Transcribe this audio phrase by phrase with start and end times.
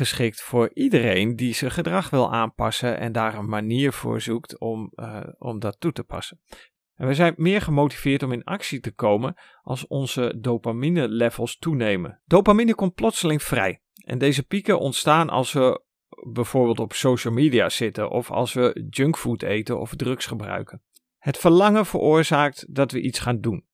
[0.00, 4.92] geschikt voor iedereen die zijn gedrag wil aanpassen en daar een manier voor zoekt om,
[4.94, 6.40] uh, om dat toe te passen.
[6.94, 12.20] En we zijn meer gemotiveerd om in actie te komen als onze dopamine levels toenemen.
[12.24, 13.82] Dopamine komt plotseling vrij.
[14.04, 15.82] En deze pieken ontstaan als we
[16.32, 20.82] bijvoorbeeld op social media zitten of als we junkfood eten of drugs gebruiken.
[21.18, 23.66] Het verlangen veroorzaakt dat we iets gaan doen.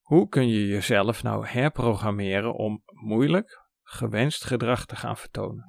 [0.00, 5.64] Hoe kun je jezelf nou herprogrammeren om moeilijk, gewenst gedrag te gaan vertonen?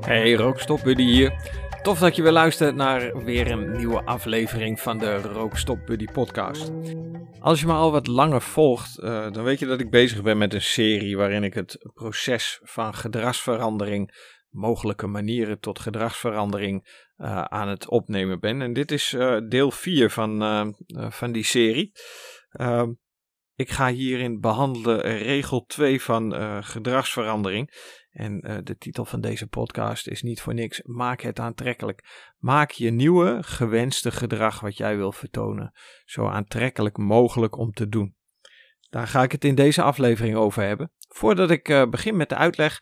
[0.00, 1.32] Hey, Rookstop Buddy hier.
[1.82, 6.72] Tof dat je weer luistert naar weer een nieuwe aflevering van de Rookstop Buddy podcast.
[7.40, 10.38] Als je me al wat langer volgt, uh, dan weet je dat ik bezig ben
[10.38, 14.14] met een serie waarin ik het proces van gedragsverandering,
[14.50, 18.62] mogelijke manieren tot gedragsverandering uh, aan het opnemen ben.
[18.62, 20.74] En dit is uh, deel 4 van,
[21.10, 21.92] van die serie.
[22.50, 22.92] Ehm,
[23.54, 26.32] ik ga hierin behandelen regel 2 van
[26.64, 27.96] gedragsverandering.
[28.10, 30.82] En de titel van deze podcast is niet voor niks.
[30.82, 32.30] Maak het aantrekkelijk.
[32.36, 35.72] Maak je nieuwe, gewenste gedrag wat jij wil vertonen
[36.04, 38.16] zo aantrekkelijk mogelijk om te doen.
[38.90, 40.92] Daar ga ik het in deze aflevering over hebben.
[41.08, 42.80] Voordat ik begin met de uitleg,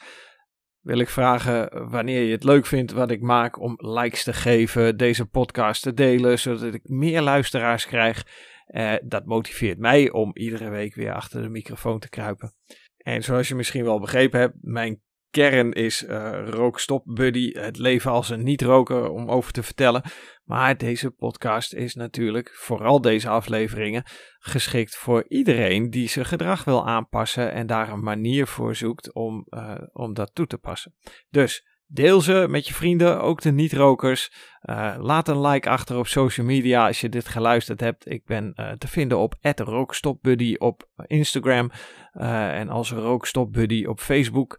[0.87, 4.97] wil ik vragen wanneer je het leuk vindt wat ik maak om likes te geven,
[4.97, 8.27] deze podcast te delen, zodat ik meer luisteraars krijg.
[8.69, 12.53] Uh, dat motiveert mij om iedere week weer achter de microfoon te kruipen.
[12.97, 18.11] En zoals je misschien wel begrepen hebt, mijn kern is uh, Rookstop Buddy, het leven
[18.11, 20.03] als een niet-roker om over te vertellen.
[20.45, 24.05] Maar deze podcast is natuurlijk, vooral deze afleveringen,
[24.39, 29.47] geschikt voor iedereen die zijn gedrag wil aanpassen en daar een manier voor zoekt om,
[29.51, 30.95] uh, om dat toe te passen.
[31.31, 34.33] Dus Deel ze met je vrienden, ook de niet-rokers.
[34.63, 38.11] Uh, laat een like achter op social media als je dit geluisterd hebt.
[38.11, 41.71] Ik ben te vinden op @rookstopbuddy op Instagram
[42.13, 44.59] en als rookstopbuddy op Facebook.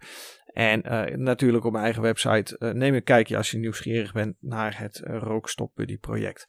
[0.57, 2.55] En uh, natuurlijk op mijn eigen website.
[2.59, 6.47] Uh, neem een kijkje als je nieuwsgierig bent naar het uh, Rookstop Buddy project.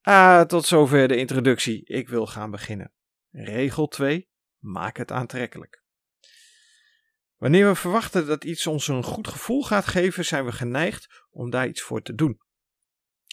[0.00, 1.84] Ah, tot zover de introductie.
[1.84, 2.92] Ik wil gaan beginnen.
[3.30, 4.28] Regel 2.
[4.58, 5.82] Maak het aantrekkelijk.
[7.36, 11.50] Wanneer we verwachten dat iets ons een goed gevoel gaat geven, zijn we geneigd om
[11.50, 12.40] daar iets voor te doen.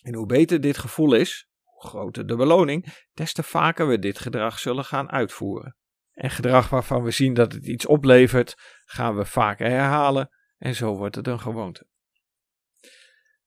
[0.03, 4.19] En hoe beter dit gevoel is, hoe groter de beloning, des te vaker we dit
[4.19, 5.75] gedrag zullen gaan uitvoeren.
[6.15, 8.55] En gedrag waarvan we zien dat het iets oplevert,
[8.85, 11.87] gaan we vaker herhalen en zo wordt het een gewoonte.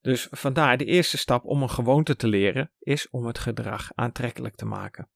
[0.01, 4.55] Dus vandaar de eerste stap om een gewoonte te leren is om het gedrag aantrekkelijk
[4.55, 5.11] te maken.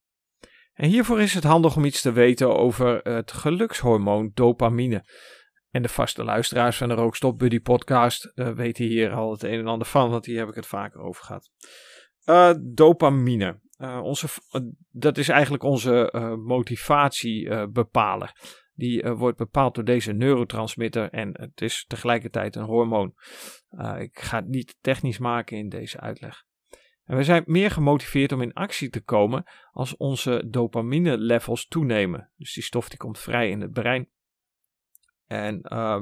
[0.73, 5.05] En hiervoor is het handig om iets te weten over het gelukshormoon dopamine.
[5.69, 9.59] En de vaste luisteraars van de Rookstop Buddy podcast uh, weten hier al het een
[9.59, 11.49] en ander van, want hier heb ik het vaker over gehad.
[12.25, 13.59] Uh, dopamine.
[13.83, 14.27] Uh, onze,
[14.91, 18.61] dat is eigenlijk onze uh, motivatiebepaler.
[18.73, 23.13] Die wordt bepaald door deze neurotransmitter en het is tegelijkertijd een hormoon.
[23.97, 26.43] ik ga het niet technisch maken in deze uitleg.
[27.03, 32.31] En we zijn meer gemotiveerd om in actie te komen als onze dopamine levels toenemen.
[32.35, 34.09] Dus die stof die komt vrij in het brein.
[35.25, 36.01] En uh,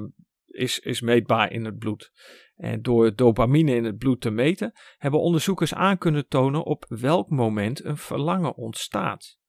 [0.52, 2.12] is, is meetbaar in het bloed.
[2.56, 7.30] En door dopamine in het bloed te meten, hebben onderzoekers aan kunnen tonen op welk
[7.30, 9.40] moment een verlangen ontstaat.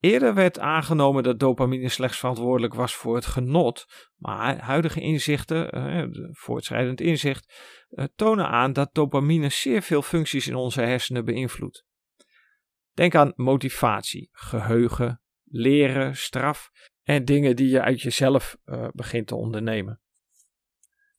[0.00, 6.04] Eerder werd aangenomen dat dopamine slechts verantwoordelijk was voor het genot, maar huidige inzichten, eh,
[6.30, 7.54] voortschrijdend inzicht,
[7.88, 11.86] eh, tonen aan dat dopamine zeer veel functies in onze hersenen beïnvloedt.
[12.92, 16.70] Denk aan motivatie, geheugen, leren, straf
[17.02, 20.00] en dingen die je uit jezelf uh, begint te ondernemen.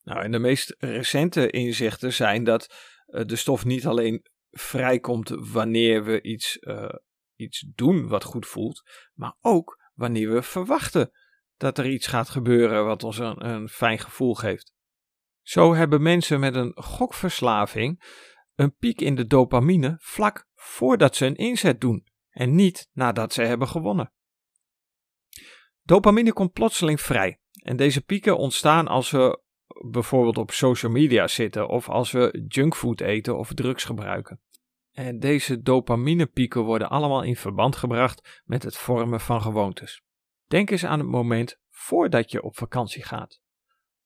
[0.04, 2.76] Nou, en de meest recente inzichten zijn dat
[3.08, 6.94] uh, de stof niet alleen vrijkomt wanneer we iets, uh,
[7.36, 8.82] iets doen wat goed voelt,
[9.14, 11.12] maar ook wanneer we verwachten
[11.58, 14.74] dat er iets gaat gebeuren wat ons een, een fijn gevoel geeft.
[15.42, 18.04] Zo hebben mensen met een gokverslaving
[18.56, 23.42] een piek in de dopamine vlak voordat ze een inzet doen en niet nadat ze
[23.42, 24.14] hebben gewonnen.
[25.92, 29.42] Dopamine komt plotseling vrij en deze pieken ontstaan als we
[29.92, 34.42] bijvoorbeeld op social media zitten of als we junkfood eten of drugs gebruiken.
[34.92, 40.02] En deze dopaminepieken worden allemaal in verband gebracht met het vormen van gewoontes.
[40.48, 43.42] Denk eens aan het moment voordat je op vakantie gaat.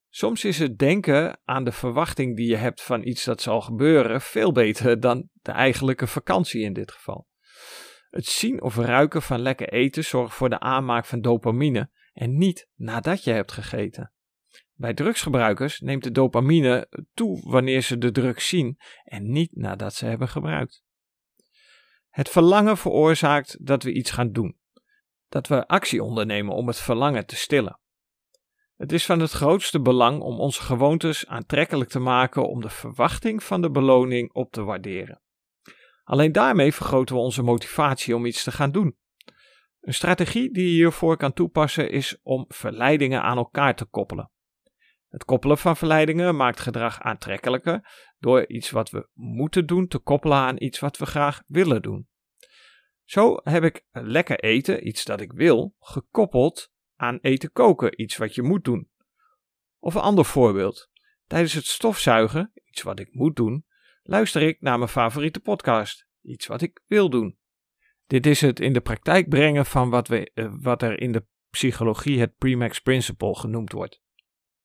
[0.10, 4.22] Soms is het denken aan de verwachting die je hebt van iets dat zal gebeuren
[4.22, 7.28] veel beter dan de eigenlijke vakantie in dit geval.
[8.15, 12.67] Het zien of ruiken van lekker eten zorgt voor de aanmaak van dopamine en niet
[12.75, 14.12] nadat je hebt gegeten.
[14.73, 20.06] Bij drugsgebruikers neemt de dopamine toe wanneer ze de drugs zien en niet nadat ze
[20.06, 20.83] hebben gebruikt.
[22.09, 24.57] Het verlangen veroorzaakt dat we iets gaan doen,
[25.29, 27.79] dat we actie ondernemen om het verlangen te stillen.
[28.75, 33.44] Het is van het grootste belang om onze gewoontes aantrekkelijk te maken om de verwachting
[33.44, 35.23] van de beloning op te waarderen.
[36.06, 38.98] Alleen daarmee vergroten we onze motivatie om iets te gaan doen.
[39.80, 44.31] Een strategie die je hiervoor kan toepassen is om verleidingen aan elkaar te koppelen.
[45.07, 50.38] Het koppelen van verleidingen maakt gedrag aantrekkelijker door iets wat we moeten doen te koppelen
[50.38, 52.08] aan iets wat we graag willen doen.
[53.04, 58.36] Zo heb ik lekker eten, iets dat ik wil, gekoppeld aan eten koken, iets wat
[58.36, 58.90] je moet doen.
[59.80, 60.90] Of een ander voorbeeld.
[61.28, 63.64] Tijdens het stofzuigen, iets wat ik moet doen,
[64.07, 67.38] luister ik naar mijn favoriete podcast, iets wat ik wil doen.
[68.07, 71.25] Dit is het in de praktijk brengen van wat, we, eh, wat er in de
[71.50, 74.02] psychologie het Premax Principle genoemd wordt.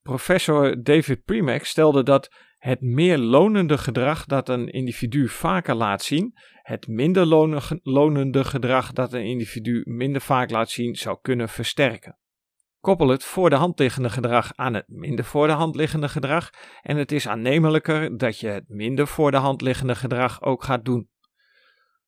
[0.01, 6.33] Professor David Premax stelde dat het meer lonende gedrag dat een individu vaker laat zien,
[6.61, 7.25] het minder
[7.83, 12.19] lonende gedrag dat een individu minder vaak laat zien, zou kunnen versterken.
[12.81, 16.49] Koppel het voor de hand liggende gedrag aan het minder voor de hand liggende gedrag
[16.81, 20.85] en het is aannemelijker dat je het minder voor de hand liggende gedrag ook gaat
[20.85, 21.09] doen.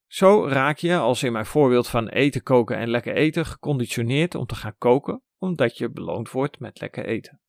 [0.08, 4.46] Zo raak je, als in mijn voorbeeld van eten, koken en lekker eten, geconditioneerd om
[4.46, 7.42] te gaan koken, omdat je beloond wordt met lekker eten.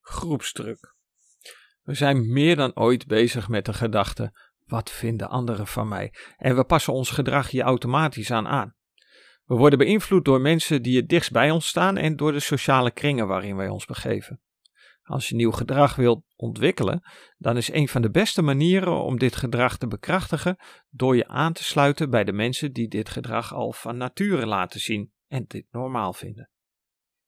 [0.00, 0.94] Groepsdruk.
[1.82, 4.32] We zijn meer dan ooit bezig met de gedachte:
[4.66, 6.14] wat vinden anderen van mij?
[6.36, 8.74] En we passen ons gedrag hier automatisch aan aan.
[9.52, 12.90] We worden beïnvloed door mensen die het dichtst bij ons staan en door de sociale
[12.90, 14.40] kringen waarin wij ons begeven.
[15.02, 17.02] Als je nieuw gedrag wilt ontwikkelen,
[17.38, 20.56] dan is een van de beste manieren om dit gedrag te bekrachtigen
[20.90, 24.80] door je aan te sluiten bij de mensen die dit gedrag al van nature laten
[24.80, 26.50] zien en dit normaal vinden.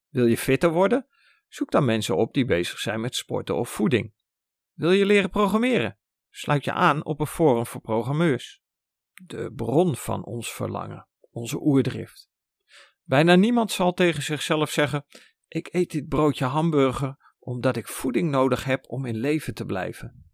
[0.08, 1.06] Wil je fitter worden?
[1.48, 4.14] Zoek dan mensen op die bezig zijn met sporten of voeding.
[4.72, 5.98] Wil je leren programmeren?
[6.30, 8.62] Sluit je aan op een forum voor programmeurs.
[9.12, 12.28] De bron van ons verlangen, onze oerdrift.
[13.02, 15.04] Bijna niemand zal tegen zichzelf zeggen:
[15.48, 20.24] Ik eet dit broodje hamburger omdat ik voeding nodig heb om in leven te blijven.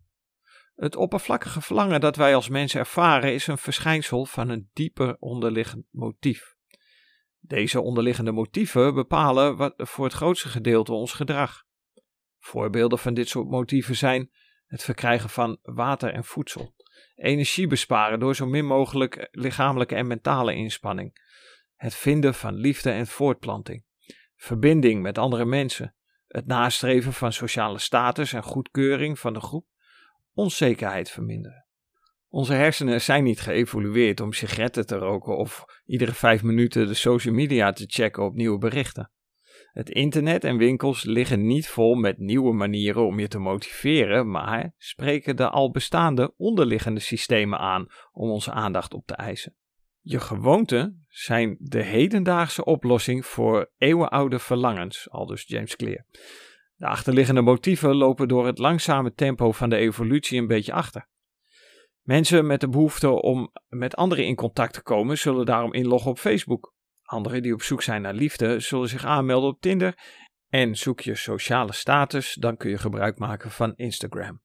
[0.75, 5.85] Het oppervlakkige verlangen dat wij als mensen ervaren is een verschijnsel van een dieper onderliggend
[5.91, 6.55] motief.
[7.41, 11.65] Deze onderliggende motieven bepalen wat voor het grootste gedeelte ons gedrag.
[12.39, 14.31] Voorbeelden van dit soort motieven zijn
[14.67, 16.75] het verkrijgen van water en voedsel,
[17.21, 21.29] energie besparen door zo min mogelijk lichamelijke en mentale inspanning,
[21.77, 23.85] het vinden van liefde en voortplanting,
[24.37, 25.95] verbinding met andere mensen,
[26.27, 29.67] het nastreven van sociale status en goedkeuring van de groep,
[30.35, 31.67] onzekerheid verminderen.
[32.29, 37.35] Onze hersenen zijn niet geëvolueerd om sigaretten te roken of iedere vijf minuten de social
[37.35, 39.11] media te checken op nieuwe berichten.
[39.73, 44.75] Het internet en winkels liggen niet vol met nieuwe manieren om je te motiveren, maar
[44.77, 49.55] spreken de al bestaande onderliggende systemen aan om onze aandacht op te eisen.
[50.01, 56.05] Je gewoonten zijn de hedendaagse oplossing voor eeuwenoude verlangens, aldus James Clear.
[56.77, 61.09] De achterliggende motieven lopen door het langzame tempo van de evolutie een beetje achter.
[62.03, 66.19] Mensen met de behoefte om met anderen in contact te komen, zullen daarom inloggen op
[66.19, 66.75] Facebook.
[67.11, 69.99] Anderen die op zoek zijn naar liefde, zullen zich aanmelden op Tinder.
[70.49, 74.43] En zoek je sociale status, dan kun je gebruik maken van Instagram.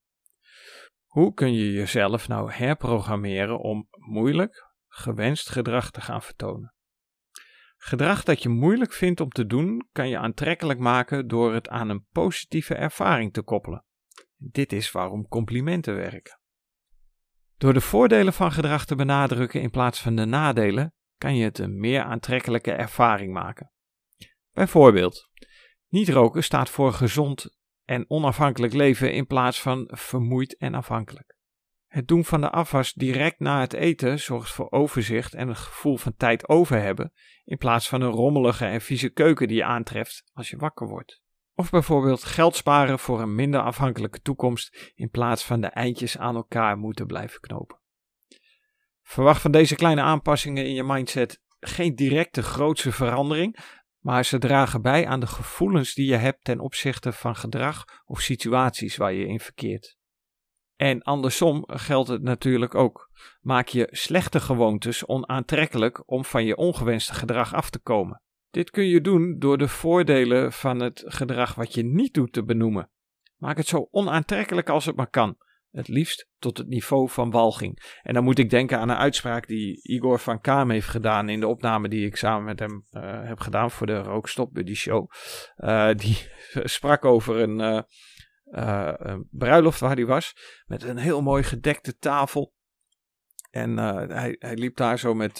[1.05, 6.73] Hoe kun je jezelf nou herprogrammeren om moeilijk, gewenst gedrag te gaan vertonen?
[7.77, 11.89] Gedrag dat je moeilijk vindt om te doen, kan je aantrekkelijk maken door het aan
[11.89, 13.85] een positieve ervaring te koppelen.
[14.35, 16.39] Dit is waarom complimenten werken.
[17.57, 21.59] Door de voordelen van gedrag te benadrukken in plaats van de nadelen, kan je het
[21.59, 23.71] een meer aantrekkelijke ervaring maken.
[24.51, 25.29] Bijvoorbeeld,
[25.87, 31.35] niet roken staat voor gezond en onafhankelijk leven in plaats van vermoeid en afhankelijk.
[31.87, 35.97] Het doen van de afwas direct na het eten zorgt voor overzicht en een gevoel
[35.97, 40.23] van tijd over hebben, in plaats van een rommelige en vieze keuken die je aantreft
[40.33, 41.23] als je wakker wordt.
[41.53, 46.35] Of bijvoorbeeld geld sparen voor een minder afhankelijke toekomst in plaats van de eindjes aan
[46.35, 47.79] elkaar moeten blijven knopen.
[49.07, 53.57] Verwacht van deze kleine aanpassingen in je mindset geen directe grootse verandering,
[53.99, 58.21] maar ze dragen bij aan de gevoelens die je hebt ten opzichte van gedrag of
[58.21, 59.97] situaties waar je in verkeert.
[60.75, 63.09] En andersom geldt het natuurlijk ook.
[63.41, 68.21] Maak je slechte gewoontes onaantrekkelijk om van je ongewenste gedrag af te komen.
[68.49, 72.43] Dit kun je doen door de voordelen van het gedrag wat je niet doet te
[72.43, 72.89] benoemen.
[73.37, 75.37] Maak het zo onaantrekkelijk als het maar kan.
[75.75, 77.99] Het liefst tot het niveau van walging.
[78.03, 81.39] En dan moet ik denken aan een uitspraak die Igor van Kaam heeft gedaan in
[81.39, 85.11] de opname die ik samen met hem uh, heb gedaan voor de Rookstop Buddy Show.
[85.57, 86.27] Uh, die
[86.77, 92.53] sprak over een, uh, een, bruiloft waar hij was, met een heel mooi gedekte tafel.
[93.51, 95.39] En hij, hij liep daar zo met,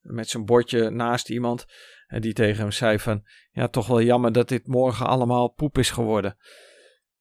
[0.00, 1.66] met zijn bordje naast iemand.
[2.06, 5.78] En die tegen hem zei van, ja toch wel jammer dat dit morgen allemaal poep
[5.78, 6.36] is geworden.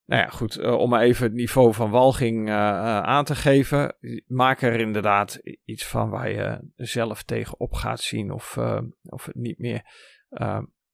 [0.06, 3.96] Nou ja, goed, uh, om even het niveau van walging uh, uh, aan te geven.
[4.28, 8.58] Maak er inderdaad iets van waar je zelf tegenop gaat zien of,
[9.04, 9.82] of het niet meer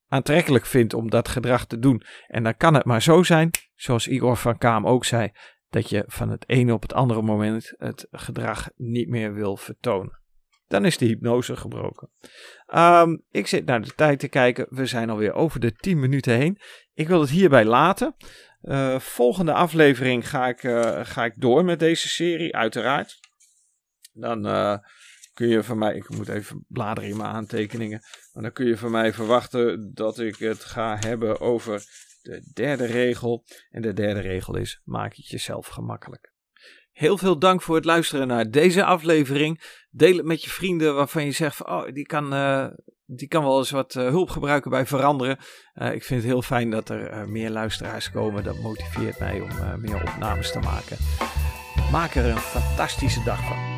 [0.07, 2.01] aantrekkelijk vindt om dat gedrag te doen.
[2.27, 5.31] En dan kan het maar zo zijn, zoals Igor van Kaam ook zei,
[5.69, 10.19] dat je van het ene op het andere moment het gedrag niet meer wil vertonen.
[10.67, 12.09] Dan is de hypnose gebroken.
[12.75, 14.65] Um, ik zit naar de tijd te kijken.
[14.69, 16.59] We zijn alweer over de 10 minuten heen.
[16.93, 18.15] Ik wil het hierbij laten.
[18.63, 23.19] Uh, volgende aflevering ga ik, uh, ga ik door met deze serie, uiteraard.
[24.13, 24.77] Dan uh,
[25.33, 27.99] kun je van mij, ik moet even bladeren in mijn aantekeningen.
[28.33, 31.83] Maar dan kun je van mij verwachten dat ik het ga hebben over
[32.21, 33.45] de derde regel.
[33.69, 36.33] En de derde regel is: maak het jezelf gemakkelijk.
[36.91, 39.61] Heel veel dank voor het luisteren naar deze aflevering.
[39.89, 42.33] Deel het met je vrienden waarvan je zegt: van, oh, die kan,
[43.15, 45.37] die kan wel eens wat uh, hulp gebruiken bij veranderen.
[45.75, 48.43] Uh, ik vind het heel fijn dat er meer luisteraars komen.
[48.43, 49.49] Dat motiveert mij om
[49.81, 50.97] meer opnames te maken.
[51.91, 53.70] Maak er een fantastische dag van.